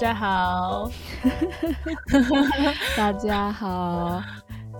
[0.00, 0.90] 大家好，
[2.96, 4.22] 大家好，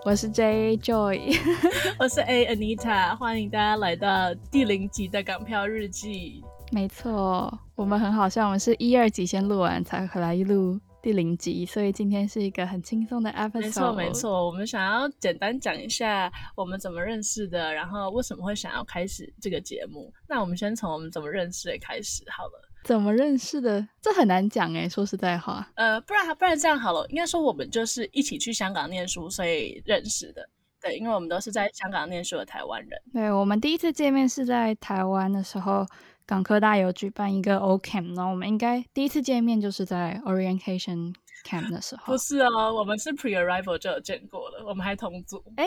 [0.03, 1.39] 我是 J Joy，
[2.01, 6.43] 我是 A Anita，欢迎大家来到第零集的港漂日记。
[6.73, 13.61] 没错，我们很好笑，我们是一二集先录完才回来一录第零集，所以今天是一个很轻松的 episode。
[13.61, 20.11] 没错，没错，我们想要简单讲一下我们怎么认识的，然后为什么会想要开始这个节目。
[20.27, 22.70] 那我们先从我们怎么认识的开始好了。
[22.85, 23.87] 怎么认识的？
[24.01, 25.67] 这很难讲哎，说实在话。
[25.75, 30.49] 呃，不然不然这样好了，应该说我们就是一起去香港念书，所以认识的。
[30.81, 32.91] 对，因为我们都是在香港念书的台湾人。
[33.13, 35.87] 对，我们第一次见面是在台湾的时候，
[36.25, 41.15] 港科大有举办一个 O Camp，然后我们应该第一次见面就是在 Orientation
[41.47, 42.13] Camp 的时候。
[42.13, 45.45] 不是哦，我们是 Pre Arrival 就有见过了，我们还同组。
[45.57, 45.67] 哎。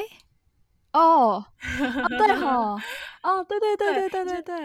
[0.94, 1.44] 哦，
[2.08, 2.77] 对哈，
[3.23, 4.55] 哦，对 对对对对对对，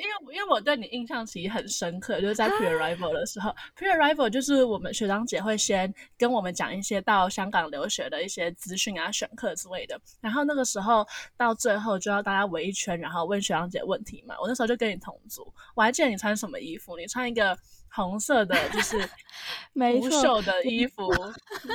[0.00, 11.04] 因为因为我对你印象其实很深刻，就是在 pre arrival 的时候，pre arrival 就是我们学长姐会先跟我们讲一些到香港留学的一些资讯啊、选课之类的，然后那个时候
[11.36, 14.36] 到最后就要大家围一圈，然后问学长姐问题嘛。
[14.40, 17.58] 我那时候就跟你同组，我还记得你穿什么衣服，你穿一个。
[17.94, 18.96] 红色的，就是
[19.74, 21.08] 无袖的衣服，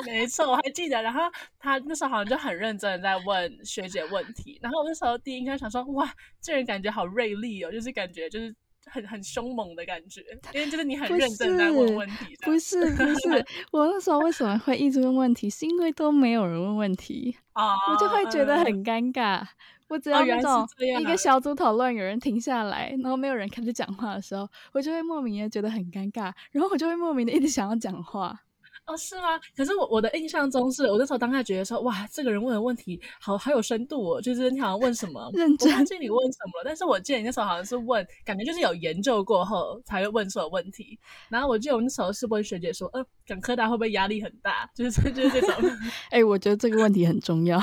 [0.05, 1.01] 没错，我还记得。
[1.01, 1.21] 然后
[1.59, 8.53] 他那时候好像就很认真的在问学姐问题，然后我那时候第一印象想说，哇，这人感觉好锐利哦，就是感觉就是
[8.85, 10.21] 很很凶猛的感觉，
[10.53, 12.35] 因为就是你很认真在问问题。
[12.41, 19.45] 不是不是，不是，我那时候为什么会一直问问题，是因为都没有人问问题，啊，我就会觉得很尴尬。
[19.87, 20.67] 我只要那种
[20.99, 28.37] 一个小组讨论，有人停下来，然后没有人开始讲话的时候，我就会莫名的觉得很尴尬，然后我就会莫名的一直想要讲话。
[28.85, 29.37] 哦，是吗？
[29.53, 40.97] 可是我我的印象中是，我那时候当下觉得说，哇，这个人问的问题好好有深度哦，就是你好像问什么， 认真，我忘记你问什么了，但是我记得你那时候好像是问，感觉就是有研究过后才会问出的问题。
[41.27, 44.69] 然后我记得我那时候是问学姐说，呃，讲科大会不会压力很大？
[44.73, 45.55] 就是就是这种。
[46.11, 47.59] 哎、欸，我觉得这个问题很重要。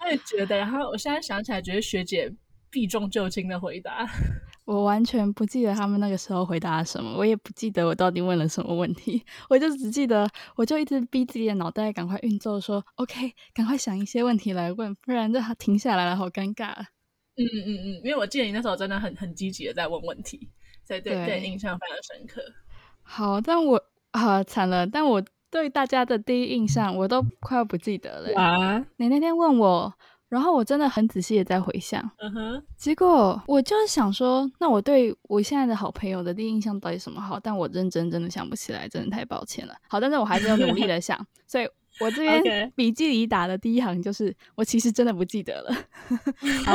[0.00, 2.32] 我也觉得，然后我现在想起来，觉得学姐
[2.70, 4.06] 避重就轻的回答。
[4.64, 16.72] 我完全不记得他们那个时候回答什么，我也不记得我到底问了什么问题， 我就只记得，我就一直逼自己的脑袋赶快运作，说 OK，赶快想一些问题来问，不然就停下来了，好尴尬。
[17.36, 20.50] 嗯嗯嗯，因为我记得你那时候真的很很积极的在问问题，
[20.86, 22.42] 对对对，印象非常深刻。
[23.02, 25.24] 好，但我啊惨了，但我。
[25.50, 28.40] 对大家的第一印象，我都快要不记得了。
[28.40, 28.86] 啊！
[28.96, 29.92] 你那天问我，
[30.28, 32.02] 然后我真的很仔细的在回想。
[32.18, 32.62] 嗯哼。
[32.76, 37.40] 结果我就是想说，那我对我现在的好朋友的第一印象到底什么好？
[37.40, 39.74] 但我认真真的想不起来，真的太抱歉了。
[39.88, 41.18] 好，但是我还是要努力的想。
[41.46, 41.66] 所以
[41.98, 45.74] 我这边笔记里打的第一行就是，我其实真的不记得了。
[46.64, 46.74] 好，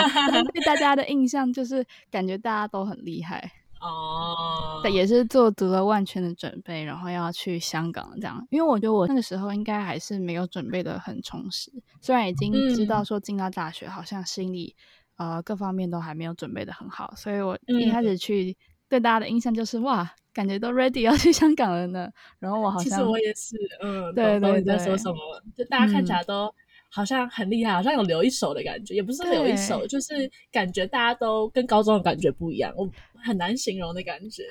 [0.51, 3.51] 对大家的印象就是感觉大家都很厉害。
[3.83, 8.45] 哦，对，也是做足了万全的准备，然后要去香港这样。
[8.49, 14.73] 因为我觉得我那个时候应该还是没有准备的很充实，虽然已经知道说进到大学，好像心里、
[15.17, 18.55] 嗯、呃各方面都还没有准备的很好，所以我一开始去
[18.88, 22.09] 对大家的印象就是、嗯、哇，感觉都 ready 要去香港了呢。
[22.39, 25.17] 然后我好像其实我也是，嗯，对对对，你在说什么？
[25.55, 26.45] 就大家看起来都。
[26.45, 26.53] 嗯
[26.95, 32.88] 好像很厉害，好像有留一手的感觉，也不是留一手，就是感觉大家都跟高中的感觉不一样，我
[33.23, 34.44] 很难形容的感觉。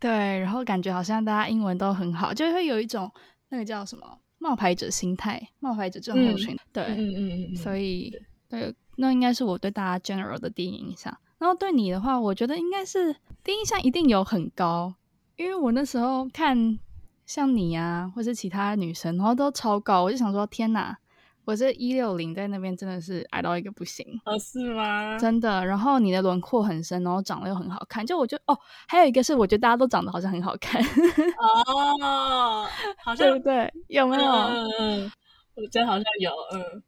[0.00, 3.10] 对，然后感觉好像大家英文都很好，就会有一种
[3.50, 6.56] 那个叫什么冒牌者心态，冒牌者症候群。
[6.72, 8.10] 对，嗯嗯嗯嗯，所以
[8.48, 11.16] 对，那应该是我对大家 general 的第一印象。
[11.38, 14.94] 然后对你的话，我觉得应该是第一印象一定有很高，
[15.36, 16.78] 因为我那时候看
[17.26, 20.96] 像你啊，或是其他女生，然后都超高，我就想说天哪。
[21.44, 25.18] 我这一六零在那边真的是矮到一个不行哦，是吗？
[25.18, 25.64] 真的。
[25.66, 28.06] 然后你的轮廓很深，然后长得又很好看。
[28.06, 30.80] 就我觉得哦，还有一个是我觉得大家都长得好像很好看
[31.38, 32.66] 哦，
[33.04, 33.72] 好像对不对？
[33.88, 34.22] 有没有？
[34.22, 35.12] 嗯嗯，
[35.54, 36.30] 我觉得好像有。
[36.52, 36.82] 嗯，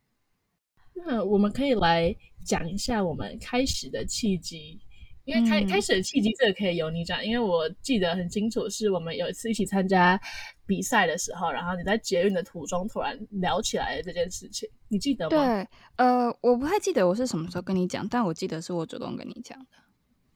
[0.95, 2.15] 那我们可以来
[2.45, 4.81] 讲一下我们开始的契机。
[5.25, 10.21] 因为开开始的契机，这个可以由你讲，因为我记得很清楚，是我们有一次一起参加
[10.67, 15.31] 比赛的时候，然后你在捷运的途中突然聊起来的这件事情，你记得吗？
[15.31, 19.67] 对，呃，我不太记得我是什么时候跟你讲，但我记得是我主动跟你讲的。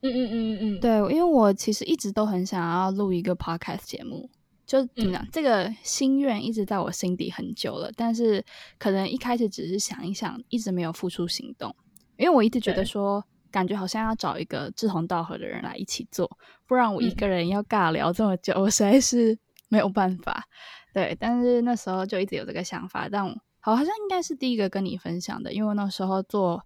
[0.02, 4.30] 嗯嗯嗯嗯嗯，对，因为我其实一直都很想要录一个 podcast 节目，
[4.66, 8.44] 就怎么讲，嗯、这个心愿一直在我心底很久了，但是
[8.78, 11.74] 可能一开始只是想一想，一直没有付出行动，
[12.16, 13.24] 因为我一直觉得说。
[13.50, 16.30] 感觉好像要找一个志同道合的人来一起做，
[16.66, 19.34] 不然我一个人要尬聊这么久，嗯、我实在是
[19.68, 20.48] 没有办法。
[20.92, 26.62] 对，但是那时候就一直有这个想法，但我好像应该是第一个跟你分享的，因为那时候做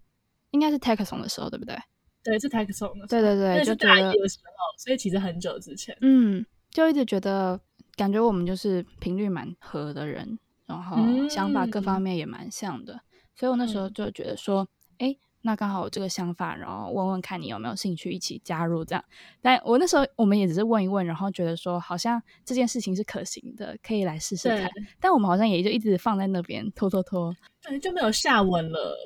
[0.51, 1.77] 应该是 Techsong 的时候，对不对？
[2.23, 3.07] 对，是 Techsong 的时候。
[3.07, 5.95] 对对对，就是大一的时候，所以其实很久之前。
[6.01, 7.59] 嗯，就一直觉得
[7.95, 10.97] 感觉我们就是频率蛮合的人，然后
[11.29, 13.01] 想法各方面也蛮像的，嗯、
[13.35, 14.67] 所以我那时候就觉得说，
[14.97, 15.17] 哎、嗯。
[15.45, 19.03] 那刚好有这个想法，然后问问看你有没有兴趣一起加入这样。
[19.41, 24.71] 但我那时候我们也只是问一问，然后觉得说好像这件事情是可行的，可以来试试看。
[25.01, 28.97] 但我们好像也就一直放在那边拖拖拖，对，就没有下文了。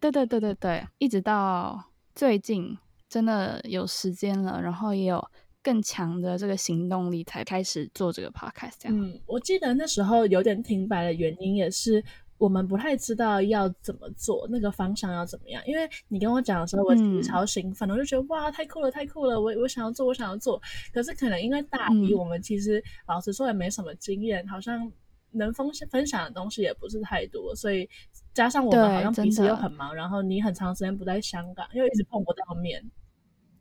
[0.00, 1.84] 对对对对对，一直到
[2.14, 2.78] 最近
[3.08, 5.28] 真的有时间了，然后也有
[5.60, 8.96] 更强的这个行动力，才开始做这个 podcast 这样。
[8.96, 12.04] 嗯，我记得那时候有点停摆的原因也是。
[12.44, 15.62] 我们不太知道要怎么做，那个方向要怎么样。
[15.66, 19.40] 因为你跟我讲的时候，我其实超兴奋，嗯、我就觉得哇，太酷了，太酷了！
[19.40, 20.60] 我我想要做，我想要做。
[20.92, 24.92] 可是可能因为大一，我们其实、嗯、老实说也没什么经验，好像
[25.30, 27.88] 能分享分享的东西也不是太多，所以
[28.34, 32.84] 加上我们好像平时又很忙，然后你很长时间不在香港，又一直碰不到面。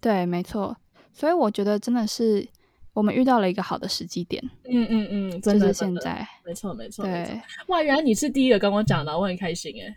[0.02, 0.76] 对，没错。
[1.14, 2.46] 所以我觉得真的是。
[2.94, 7.42] 我们遇到了一个好的时机点，嗯嗯嗯，真的，就是现在，没错没错，对。
[7.68, 9.96] 哇，原来你是第一个跟我讲的，我很开心诶。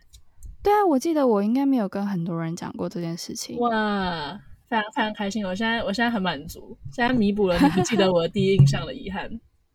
[0.63, 3.59] 对啊，我记得我应该没有跟很多人讲过这件事情。
[3.59, 9.31] 哇，非常非常开心，我现在我现在很满足，现在弥补了你不记得我的第一印象的遗憾。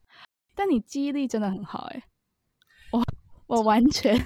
[0.55, 2.03] 但你记忆力真的很好诶，
[2.91, 3.03] 我
[3.45, 4.19] 我 完全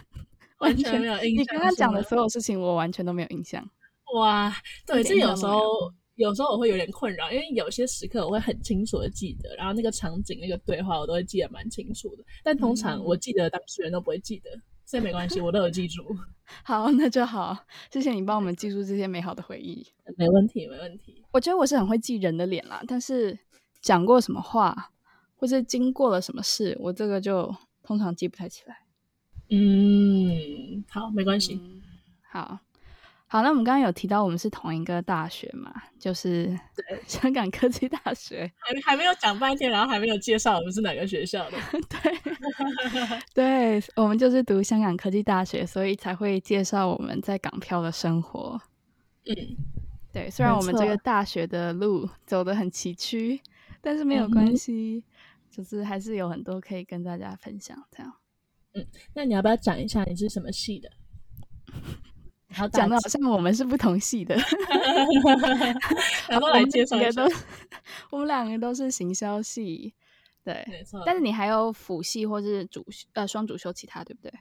[0.60, 3.70] 完全没有印象，你刚刚讲的所有事情我完全都没有印象。
[4.16, 4.56] 哇，
[4.88, 5.62] 对，这有时候。
[6.16, 12.24] 有时候我会有点困扰，因为有些时刻我会很清楚的记得，然后那个场景、那个对话我都会记得蛮清楚的。
[12.44, 14.50] 但通常我记得当事人都不会记得，
[14.86, 16.04] 所以没关系，我都有记住。
[16.64, 17.58] 好，那就好，
[17.92, 19.86] 谢谢你帮我们记住这些美好的回忆。
[20.18, 21.24] 没问题，没问题。
[21.32, 23.38] 我觉得我是很会记人的脸啦，但是
[23.82, 24.92] 讲过什么话，
[25.36, 27.54] 或是经过了什么事，我这个就
[27.84, 28.78] 通常记不太起来。
[29.50, 31.60] 嗯，好，没关系。
[31.62, 31.82] 嗯，
[32.32, 32.60] 好。
[33.36, 41.58] 好，那我们刚刚有提到我们是同一个大学嘛，就是对 香港科技大学，还还没有讲半天，然后还没有介绍我们是哪个学校的。
[42.02, 42.18] 对，
[43.36, 48.58] 对，我们就是读香港科技大学，所以才会介绍我们在港漂的生活。
[49.26, 49.36] 嗯，
[50.14, 53.38] 对，虽然我们这个大学的路走得很崎岖，
[53.82, 57.78] 但是没有关系，嗯，就是还是有很多可以跟大家分享。
[57.92, 58.14] 这样，
[58.76, 60.90] 嗯，那你要不要讲一下你是什么系的？
[62.56, 64.36] 好，讲的好像我们是不同系的，
[66.30, 67.26] 然后来介绍一下。
[68.10, 69.94] 我们两个都是行销系，
[70.44, 71.04] 对，没错。
[71.06, 74.32] 但是你还有辅系或是主呃双主修其他，对不对？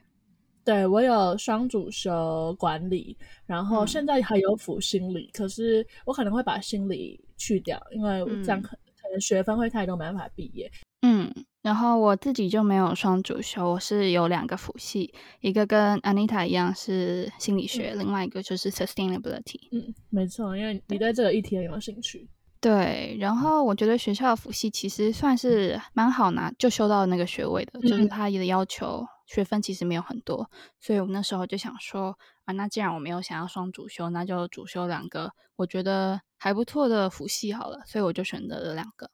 [0.63, 10.71] 对，我有双主修管理，然后现在还有辅心理，嗯，可是我可能会把心理去掉，因为这样可可能学分会太多，没办法毕业。
[11.05, 11.45] 嗯。
[11.61, 15.11] 然后我自己就没有双主修，我是有两个辅系，
[15.41, 19.67] 一个跟 Anita 一样是心理学，嗯、另外一个就是 Sustainability。
[19.71, 22.29] 嗯，没错，因为你对这个议题很有兴趣。
[22.61, 30.47] 对，然后我觉得学校的辅系其实算是蛮好拿，就修到那个学位的，嗯、就是他的要求学分其实没有很多，
[30.79, 39.09] 所以我们那时候就想说啊，那既然我没有想要双主修，那就主修两个我觉得还不错的辅系好了，所以我就选择了两个。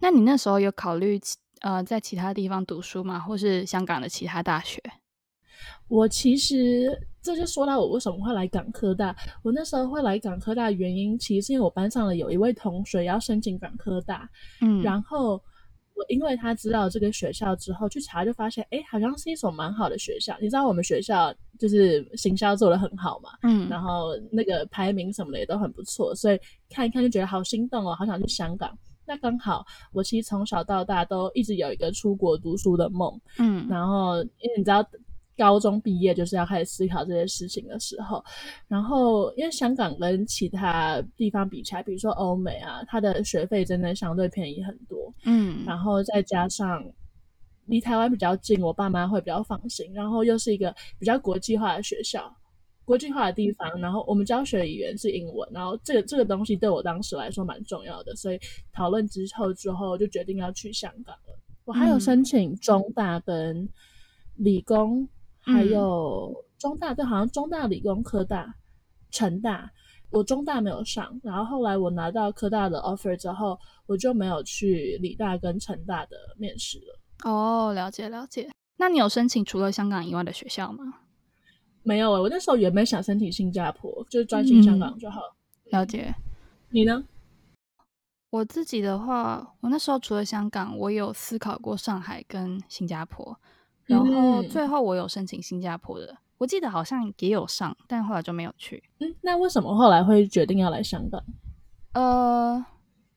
[0.00, 1.20] 那你那时候有考虑？
[1.62, 3.18] 呃，在其他地方读书吗？
[3.18, 4.78] 或是香港的其他大学？
[5.88, 6.86] 我其实
[7.22, 9.16] 这就说到我为什么会来港科大。
[9.42, 14.28] 我那时候会来港科大的原因，其实是因为我班上的有一位同学要申请港科大，
[14.60, 15.42] 嗯，然后
[15.94, 20.36] 我因为他知道这个学校之后去查，就发现哎，好像是一所蛮好的学校。
[20.38, 28.76] 你知道我们学校就是行销做的很好嘛，嗯，然后那个排名什么的也都很不错，所以看一看就觉得好心动哦，好想去香港。
[29.06, 34.84] 那刚好，我其实从小到大都一直有一个出国读书的梦，嗯，然后因为你知道，
[35.36, 38.24] 高中毕业就是要开始思考这些事情的时候，
[38.68, 46.82] 然后因为香港跟其他地方比起来，比如说欧美啊，它的学费真的相对便宜很多，嗯，然后再加上
[47.66, 52.34] 离台湾比较近，我爸妈会比较放心，然后又是一个比较国际化的学校。
[52.86, 58.38] 国际化的地方，然后我们教学语言是英文，然后这个这个东西对我当时来说蛮重要的，所以
[58.72, 61.38] 讨论之后之后就决定要去香港了。
[61.64, 63.68] 我还有申请中大跟
[64.36, 65.02] 理工，
[65.46, 68.54] 嗯、还有中大，对，好像中大、理工、科大、
[69.10, 69.68] 成大，
[70.10, 77.00] 我中大没有上，然后后来我拿到科大的 offer 之后，我就没有去理大跟成大的面试了。
[77.24, 78.48] 哦，了解了解。
[78.76, 80.84] 那你有申请除了香港以外的学校吗？
[81.86, 85.20] 没有，我那时候原本想申请新加坡，就是专心香港就好。
[85.66, 86.12] 嗯、了解，
[86.70, 87.04] 你呢？
[88.30, 93.38] 我自己的话，我那时候除了香港，我有思考过上海跟新加坡，
[93.84, 98.82] 然后最后我有申请新加坡的，嗯、我记得好像也有上，但后来就没有去。
[98.98, 101.22] 嗯，那为什么后来会决定要来香港？
[101.92, 102.66] 呃，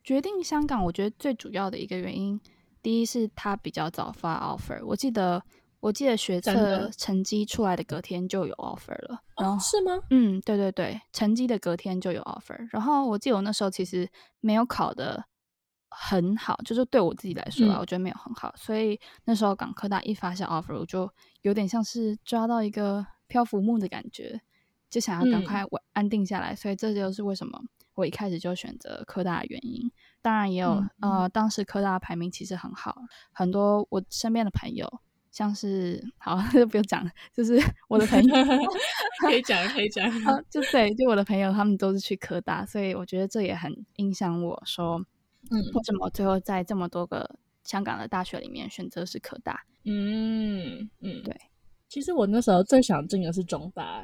[0.04, 2.40] 决定香港，我觉得最主要的一个原因，
[2.84, 4.80] 第一是他比较早发 offer。
[4.86, 5.44] 我记得，
[5.80, 9.22] 我记得学测成绩出来的隔天就有 offer 了。
[9.38, 10.02] 然后、哦、是吗？
[10.10, 12.68] 嗯，对对对，成绩的隔天就有 offer。
[12.72, 14.10] 然后我记得我那时候其实
[14.40, 15.24] 没有考的
[15.90, 18.54] 很好，就是对我自己来说啊，嗯、我觉得没有很好。
[18.58, 21.10] 所以那时候港科大一发下 offer，我就
[21.42, 24.42] 有点像是抓到一个漂浮木的感觉，
[24.90, 26.54] 就想要赶快稳安定下来。
[26.54, 27.62] 嗯、所以这就是为什么。
[27.96, 32.96] 我一开始就选择科大的原因，当然也有、嗯、呃，当时科大的排名其实很好，
[33.34, 34.88] 很多我身边的朋友，
[35.32, 37.58] 像是好就 不用讲了，就是
[37.88, 38.36] 我的朋友
[39.22, 40.10] 可以讲可以讲，
[40.50, 44.98] 就对，就我的朋友他们都是去科大，所以我觉得这也很影响我说，
[45.52, 49.64] 嗯，为什么我最后在这么多个香港的大学里面选择是科大？
[49.86, 51.36] 嗯嗯，对，
[51.88, 54.04] 其实我那时候最想进的是中大，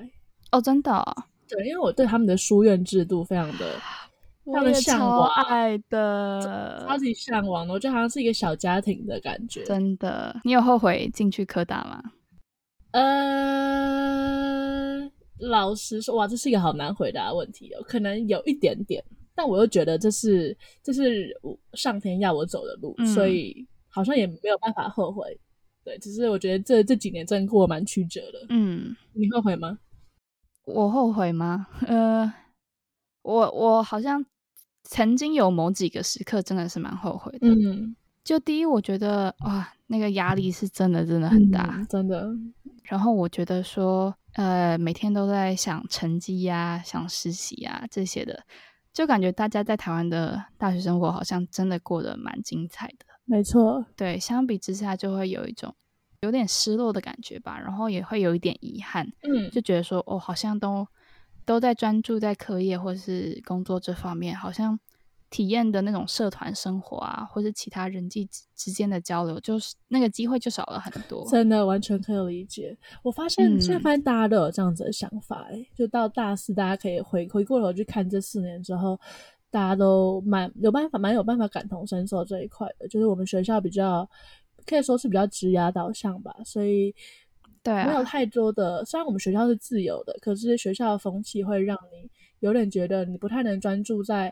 [0.52, 1.24] 哦，真的、哦。
[1.48, 3.80] 对，因为我对他们的书院制度非常的，
[4.46, 9.64] 非常的向往，爱的，超级向往的，我觉得好像是一个小家庭的感觉。
[9.64, 12.04] 真的，你有后悔进去科大吗？
[12.92, 13.02] 呃，
[15.40, 17.84] 老实说，哇，这是一个好难回答的问题哦。
[17.88, 21.36] 可能有一点点，但我又觉得这是这是
[21.74, 25.38] 上天要我走的路，嗯、所以好像也没有办法后悔。
[25.84, 28.46] 对，只是我觉得这这几年真的过得蛮曲折的。
[28.50, 29.78] 嗯，你后悔吗？
[30.66, 31.68] 我后悔吗？
[31.86, 32.34] 呃，
[33.24, 34.26] 我我好像
[34.86, 37.50] 曾经有某几个时刻真的是蛮后悔的。
[37.50, 42.30] 嗯，就第一，我觉得哇，那个压力是真的真的很大，嗯，真的。
[42.84, 48.44] 然后我觉得说，呃，每天都在想成绩呀、想实习呀这些的，
[48.94, 53.06] 就感觉大家在台湾的大学生活好像真的过得蛮精彩的。
[53.26, 55.76] 没错，对，相比之下就会有一种。
[56.22, 60.88] 有点失落的感觉吧，然后也会有一点遗憾，嗯，就觉得说，哦，好像都
[61.46, 64.80] 都在专注在课业或是工作这方面，好像
[65.30, 71.28] 体验的那种社团生活啊，或是其他人际之间的交流，就是那个机会就少了很多。
[71.30, 72.78] 真的完全可以理解。
[73.04, 79.00] 我发现现在发现大家都有这样子的想法，哎、嗯，就到大四，大家可以回回过头去看这四年之后，
[79.52, 84.10] 大家都蛮有办法，蛮有办法感同身受这一块的，就是我们学校比较。
[84.68, 86.92] 可以说是比较职涯导向吧，所以
[87.66, 88.78] 对，没有太多的。
[88.78, 92.08] 啊、虽然我们学校是自由的，可是学校的风气会让你
[92.40, 94.32] 有点觉得你不太能专注在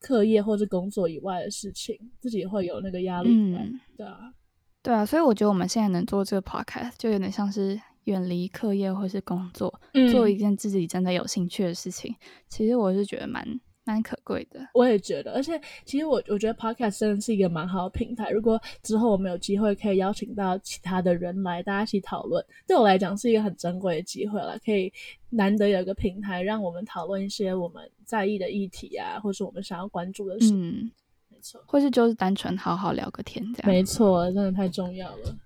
[0.00, 3.30] 课业或是工作以外的事情，自己会有那个压力。
[3.32, 4.34] 嗯，对啊，
[4.82, 12.14] 对啊，所以我觉得我们现在能做这个 podcast，就有点像是远离课业或是工作，嗯、做一件自己真的有兴趣的事情。
[12.48, 13.46] 其实我是觉得蛮。
[13.84, 18.30] 蛮可贵的，我也觉得，而且其实我我觉得 Podcast 真的是一个蛮好的平台。
[18.30, 24.58] 如果之后我们有机会可以邀请到其他的人来，大家一起讨论，对我来讲是一个很珍贵的机会了。
[24.64, 24.92] 可以
[25.30, 30.52] 难得有一个平台，让我们讨论一些我们在意的议题啊，或是我们想要关注的事。
[30.54, 30.90] 嗯，
[31.28, 33.68] 没错，或是就是单纯好好聊个天这样。
[33.68, 35.36] 没错，真的太重要了。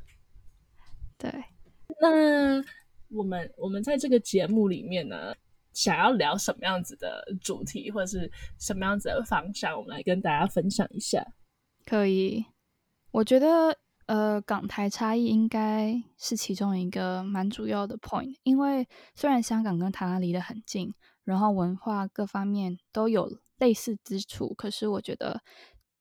[1.17, 1.33] 对，
[2.03, 2.63] 那
[3.09, 5.35] 我们我们在这个节目里面呢，
[5.77, 11.23] 想要聊什么样子的主题，或者是什么样子的方向，我们来跟大家分享一下。
[11.85, 12.47] 可以，
[13.11, 25.43] 我觉得呃，港台差异应该是其中一个蛮主要的 point，因为虽然香港跟台湾离得很近，然后文化各方面都有类似之处，可是我觉得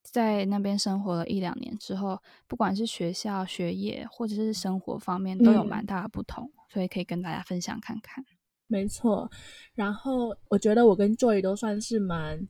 [0.01, 2.17] 在那边生活了一两年之后，
[2.47, 8.23] 不管是学校学业或者是生活方面，都有蛮大的不同，嗯、所以可以跟大家分享看看。
[8.67, 9.29] 没错，
[9.75, 12.47] 然后我觉得我跟 Joy 都算是蛮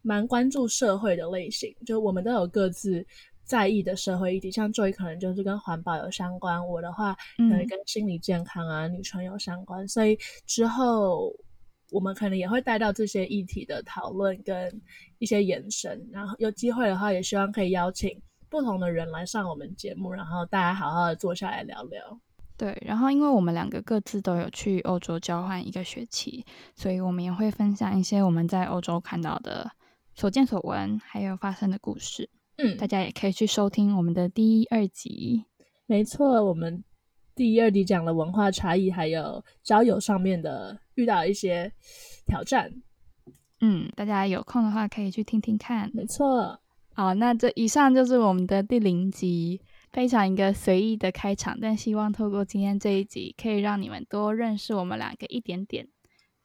[0.00, 3.04] 蛮关注社会的类型，就我们都有各自
[3.42, 4.50] 在意的社会议题。
[4.50, 9.86] 像 Joy 可能就是跟环保有相关，我的话可能跟心理健康啊、嗯、女权有相关。
[9.88, 11.34] 所以之后
[11.90, 14.80] 我们可能也会带到这些议题的讨论跟
[15.18, 16.08] 一些延伸。
[16.12, 18.16] 然后有机会的话，也希望可以邀请
[18.48, 22.20] 不同的人来上我们节目，然后大家好好的坐下来聊聊。
[22.58, 26.44] 对，然后因为我们两个各自都有去欧洲交换一个学期，
[26.74, 29.70] 所以我们也会分享一些我们在欧洲看到的
[30.14, 32.30] 所见所闻，还有发生的故事。
[32.56, 35.44] 嗯，大家也可以去收听我们的第一、二集。
[35.84, 36.82] 没错，我们
[37.34, 41.70] 第一、二集讲了文化差异，还有交友上面的遇到一些
[42.24, 42.72] 挑战。
[43.60, 45.90] 嗯，大家有空的话可以去听听看。
[45.92, 46.58] 没错。
[46.94, 49.60] 好，那这以上就是我们的第零集。
[49.96, 55.88] 非常一个随意的开场，但希望透过今天这一集，可以让你们多认识我们两个一点点，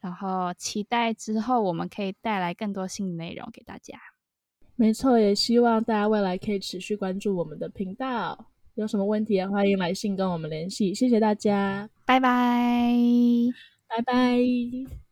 [0.00, 3.98] 然后期待之后我们可以带来更多新的内容给大家。
[4.74, 10.94] 没错，也希望大家未来可以持续关注我们的频道，有什么问题也欢迎来信跟我们联系。
[10.94, 12.96] 谢谢大家，拜拜，
[13.86, 15.11] 拜拜。